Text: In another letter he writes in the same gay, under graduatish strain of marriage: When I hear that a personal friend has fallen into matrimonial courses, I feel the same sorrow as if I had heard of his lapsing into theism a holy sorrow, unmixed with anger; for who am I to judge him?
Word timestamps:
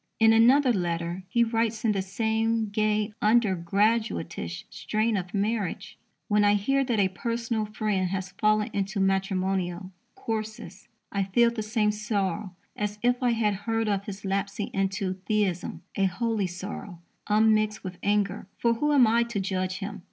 In 0.19 0.33
another 0.33 0.73
letter 0.73 1.21
he 1.29 1.43
writes 1.43 1.85
in 1.85 1.91
the 1.91 2.01
same 2.01 2.69
gay, 2.69 3.13
under 3.21 3.55
graduatish 3.55 4.63
strain 4.71 5.15
of 5.15 5.31
marriage: 5.31 5.99
When 6.27 6.43
I 6.43 6.55
hear 6.55 6.83
that 6.85 6.99
a 6.99 7.09
personal 7.09 7.65
friend 7.67 8.09
has 8.09 8.31
fallen 8.39 8.71
into 8.73 8.99
matrimonial 8.99 9.91
courses, 10.15 10.87
I 11.11 11.25
feel 11.25 11.51
the 11.51 11.61
same 11.61 11.91
sorrow 11.91 12.55
as 12.75 12.97
if 13.03 13.21
I 13.21 13.33
had 13.33 13.53
heard 13.69 13.87
of 13.87 14.05
his 14.05 14.25
lapsing 14.25 14.71
into 14.73 15.13
theism 15.27 15.83
a 15.95 16.05
holy 16.05 16.47
sorrow, 16.47 17.03
unmixed 17.29 17.83
with 17.83 17.99
anger; 18.01 18.47
for 18.57 18.73
who 18.73 18.93
am 18.93 19.05
I 19.05 19.21
to 19.25 19.39
judge 19.39 19.77
him? 19.77 19.99